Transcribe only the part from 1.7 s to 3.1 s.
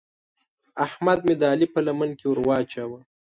په لمن کې ور واچاوو.